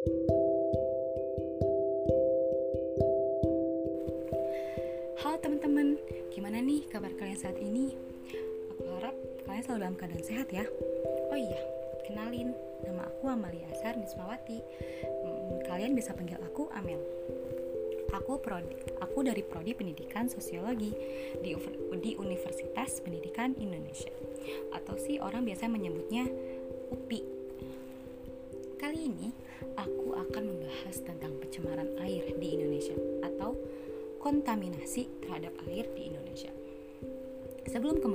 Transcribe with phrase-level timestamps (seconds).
[0.00, 0.16] Halo
[5.44, 6.00] teman-teman,
[6.32, 7.92] gimana nih kabar kalian saat ini?
[8.72, 9.12] Aku harap
[9.44, 10.64] kalian selalu dalam keadaan sehat ya.
[11.28, 11.60] Oh iya,
[12.08, 14.64] kenalin, nama aku Amalia Asar Nismawati.
[15.04, 17.04] Hmm, kalian bisa panggil aku Amel.
[18.16, 20.96] Aku prodi, aku dari prodi Pendidikan Sosiologi
[21.44, 21.52] di,
[22.00, 24.16] di Universitas Pendidikan Indonesia,
[24.72, 26.24] atau sih orang biasa menyebutnya
[26.88, 27.39] UPI.
[28.80, 29.28] Kali ini
[29.76, 33.52] aku akan membahas tentang pencemaran air di Indonesia atau
[34.24, 36.48] kontaminasi terhadap air di Indonesia.
[37.68, 38.08] Sebelum ke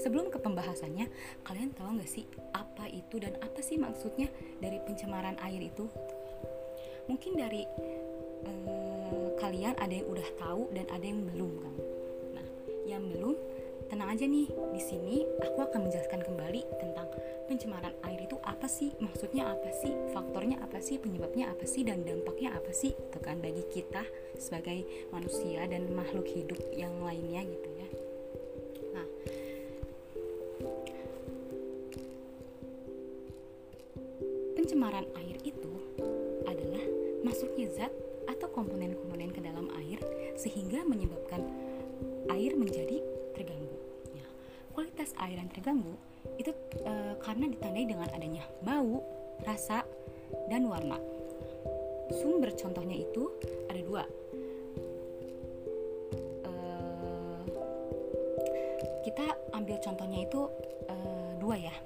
[0.00, 1.12] sebelum ke pembahasannya,
[1.44, 2.24] kalian tahu nggak sih
[2.56, 5.84] apa itu dan apa sih maksudnya dari pencemaran air itu?
[7.12, 7.68] Mungkin dari
[8.48, 11.74] eh, kalian ada yang udah tahu dan ada yang belum kan?
[12.40, 12.46] Nah,
[12.88, 13.36] yang belum
[13.86, 17.08] tenang aja nih di sini aku akan menjelaskan kembali tentang
[17.46, 22.02] pencemaran air itu apa sih maksudnya apa sih faktornya apa sih penyebabnya apa sih dan
[22.02, 24.02] dampaknya apa sih itu kan bagi kita
[24.34, 24.82] sebagai
[25.14, 27.88] manusia dan makhluk hidup yang lainnya gitu ya
[28.90, 29.06] nah
[34.58, 35.72] pencemaran air itu
[36.50, 36.82] adalah
[37.22, 37.94] masuknya zat
[38.26, 40.02] atau komponen-komponen ke dalam air
[40.34, 41.46] sehingga menyebabkan
[42.28, 43.00] air menjadi
[43.32, 43.85] terganggu.
[44.76, 45.96] Kualitas air yang terganggu
[46.36, 46.52] itu
[46.84, 49.00] e, karena ditandai dengan adanya bau,
[49.48, 49.88] rasa,
[50.52, 51.00] dan warna.
[52.12, 53.32] Sumber contohnya itu
[53.72, 54.04] ada dua.
[56.44, 56.52] E,
[59.00, 59.24] kita
[59.56, 60.44] ambil contohnya itu
[60.92, 60.96] e,
[61.40, 61.76] dua ya.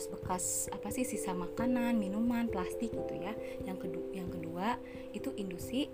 [0.00, 3.36] Bekas-bekas apa sih sisa makanan, minuman, plastik gitu ya.
[3.68, 4.66] Yang kedua, yang kedua
[5.12, 5.92] itu industri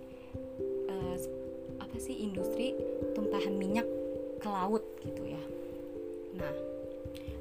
[0.87, 1.19] uh,
[1.83, 2.79] apa sih industri
[3.19, 3.83] tumpahan minyak
[4.39, 5.43] ke laut gitu ya.
[6.39, 6.55] Nah,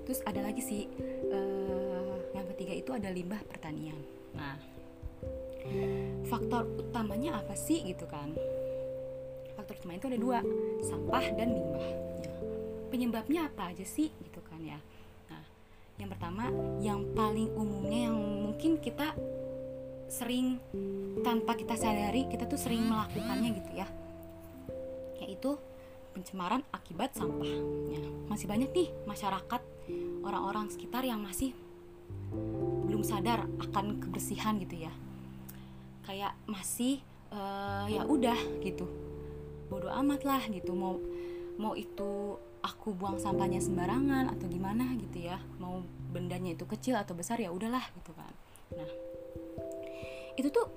[0.09, 0.89] terus ada lagi sih
[1.29, 4.01] uh, yang ketiga itu ada limbah pertanian.
[4.33, 4.57] Nah,
[6.25, 8.33] faktor utamanya apa sih gitu kan?
[9.53, 10.39] Faktor utama itu ada dua,
[10.81, 11.85] sampah dan limbah.
[12.25, 12.33] Ya.
[12.89, 14.81] Penyebabnya apa aja sih gitu kan ya?
[15.95, 16.51] Yang pertama
[16.83, 19.15] yang paling umumnya yang mungkin kita
[20.11, 20.59] sering
[21.23, 23.87] tanpa kita sadari kita tuh sering melakukannya gitu ya.
[25.23, 25.55] Yaitu
[26.11, 27.49] pencemaran akibat sampah
[27.91, 27.99] ya,
[28.31, 29.61] masih banyak nih masyarakat
[30.23, 31.51] orang-orang sekitar yang masih
[32.87, 34.93] belum sadar akan kebersihan gitu ya.
[36.05, 37.01] Kayak masih
[37.33, 38.85] uh, ya udah gitu.
[39.71, 40.75] Bodoh amat lah gitu.
[40.75, 41.01] Mau
[41.55, 47.13] mau itu aku buang sampahnya sembarangan atau gimana gitu ya mau bendanya itu kecil atau
[47.13, 48.33] besar ya udahlah gitu kan.
[48.73, 48.91] Nah
[50.35, 50.67] itu tuh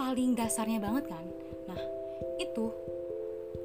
[0.00, 1.24] paling dasarnya banget kan.
[1.68, 1.80] Nah
[2.40, 2.72] itu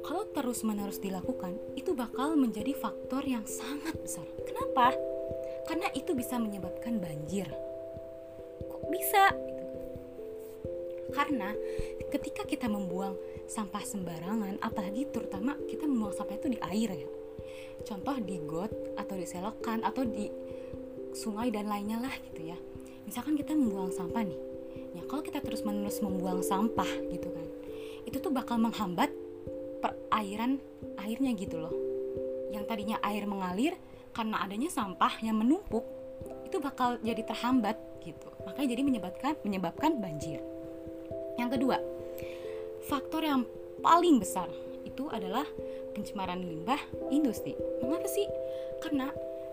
[0.04, 4.26] kalau terus menerus dilakukan itu bakal menjadi faktor yang sangat besar.
[4.44, 4.92] Kenapa?
[5.66, 7.48] Karena itu bisa menyebabkan banjir.
[8.68, 9.34] Kok bisa?
[9.34, 9.65] Gitu.
[11.16, 11.56] Karena
[12.12, 13.16] ketika kita membuang
[13.48, 17.08] sampah sembarangan apalagi terutama kita membuang sampah itu di air ya.
[17.88, 20.28] Contoh di got atau di selokan atau di
[21.16, 22.58] sungai dan lainnya lah gitu ya.
[23.08, 24.40] Misalkan kita membuang sampah nih.
[24.92, 27.48] Ya kalau kita terus menerus membuang sampah gitu kan
[28.06, 29.10] itu tuh bakal menghambat
[29.82, 30.62] perairan
[31.02, 31.74] airnya gitu loh.
[32.54, 33.74] Yang tadinya air mengalir
[34.14, 35.82] karena adanya sampah yang menumpuk
[36.46, 37.76] itu bakal jadi terhambat
[38.06, 38.30] gitu.
[38.46, 40.38] Makanya jadi menyebabkan menyebabkan banjir
[41.36, 41.78] yang kedua
[42.86, 43.42] faktor yang
[43.82, 44.46] paling besar
[44.86, 45.44] itu adalah
[45.92, 46.78] pencemaran limbah
[47.10, 47.58] industri.
[47.82, 48.24] Mengapa sih?
[48.80, 49.10] Karena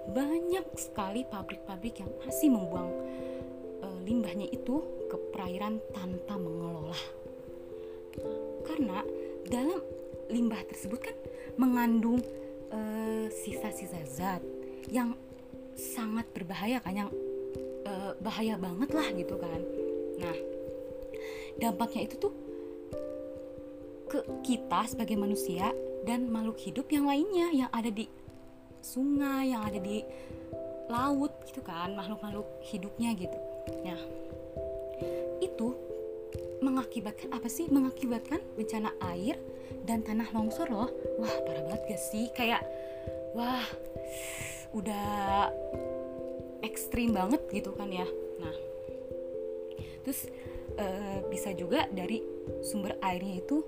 [0.07, 2.91] banyak sekali pabrik-pabrik yang masih membuang
[3.81, 6.99] e, limbahnya itu ke perairan tanpa mengelola.
[8.63, 9.01] Karena
[9.49, 9.81] dalam
[10.29, 11.17] limbah tersebut kan
[11.57, 12.21] mengandung
[13.29, 14.41] sisa sisa-sisa zat
[14.89, 15.13] yang
[15.77, 17.11] sangat berbahaya kan yang
[17.85, 19.61] e, bahaya banget lah gitu kan.
[20.21, 20.37] Nah,
[21.59, 22.33] dampaknya itu tuh
[24.09, 25.73] ke kita sebagai manusia
[26.03, 28.05] dan makhluk hidup yang lainnya yang ada di
[28.83, 30.03] sungai, yang ada di
[30.91, 33.39] laut gitu kan, makhluk-makhluk hidupnya gitu.
[33.87, 33.99] Nah,
[35.39, 35.73] itu
[36.59, 37.71] mengakibatkan apa sih?
[37.71, 39.39] Mengakibatkan bencana air
[39.87, 40.91] dan tanah longsor loh.
[41.19, 42.27] Wah, parah banget gak sih?
[42.35, 42.67] Kayak
[43.33, 43.63] wah,
[44.75, 45.49] udah
[46.63, 48.07] ekstrim banget gitu kan ya.
[48.39, 48.55] Nah,
[50.03, 50.27] terus
[50.77, 50.87] e,
[51.29, 52.21] bisa juga dari
[52.65, 53.63] sumber airnya itu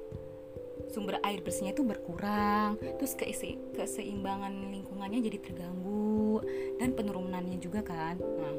[0.92, 6.44] sumber air bersihnya itu berkurang terus keisi, keseimbangan lingkungannya jadi terganggu
[6.78, 8.16] dan penurunannya juga kan.
[8.20, 8.56] Nah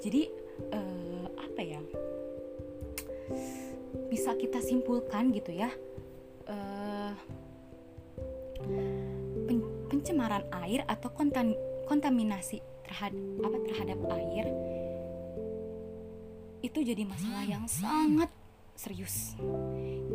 [0.00, 0.30] jadi
[0.70, 1.80] uh, apa ya?
[4.06, 5.66] Bisa kita simpulkan gitu ya
[6.46, 7.12] uh,
[9.90, 11.54] pencemaran air atau kontam,
[11.90, 14.46] kontaminasi terhadap apa terhadap air
[16.66, 18.30] itu jadi masalah yang sangat
[18.74, 19.38] serius.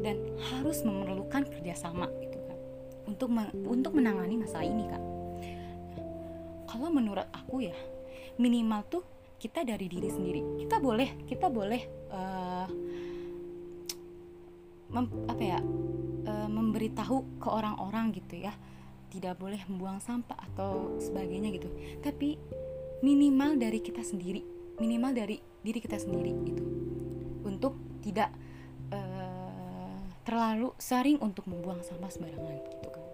[0.03, 2.57] Dan harus memerlukan kerjasama gitu kan
[3.07, 3.30] untuk
[3.65, 5.03] untuk menangani masalah ini kak.
[5.95, 6.07] Nah,
[6.68, 7.75] kalau menurut aku ya
[8.36, 9.03] minimal tuh
[9.39, 10.42] kita dari diri sendiri.
[10.68, 11.81] Kita boleh kita boleh
[12.12, 12.68] uh,
[14.92, 15.59] mem, apa ya
[16.27, 18.53] uh, memberitahu ke orang-orang gitu ya.
[19.12, 21.68] Tidak boleh membuang sampah atau sebagainya gitu.
[22.00, 22.39] Tapi
[23.01, 26.63] minimal dari kita sendiri minimal dari diri kita sendiri gitu.
[27.46, 28.34] Untuk tidak
[28.94, 33.06] uh, terlalu sering untuk membuang sampah sembarangan gitu kan.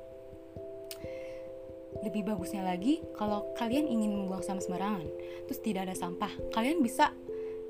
[2.03, 5.07] Lebih bagusnya lagi kalau kalian ingin membuang sampah sembarangan
[5.47, 7.11] terus tidak ada sampah kalian bisa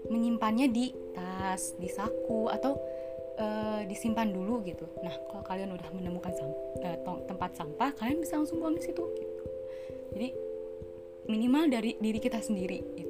[0.10, 2.76] menyimpannya di tas di saku atau
[3.40, 4.86] uh, disimpan dulu gitu.
[5.02, 6.54] Nah kalau kalian udah menemukan samp
[6.84, 6.98] uh,
[7.30, 9.44] tempat sampah kalian bisa langsung buang di situ gitu.
[10.18, 10.30] Jadi
[11.28, 13.07] minimal dari diri kita sendiri gitu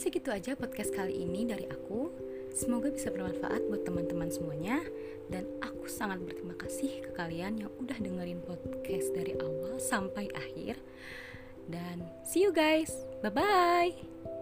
[0.00, 2.08] segitu aja podcast kali ini dari aku
[2.50, 4.82] Semoga bisa bermanfaat buat teman-teman semuanya
[5.30, 10.74] dan aku sangat berterima kasih ke kalian yang udah dengerin podcast dari awal sampai akhir.
[11.70, 12.90] Dan see you guys.
[13.22, 14.39] Bye bye.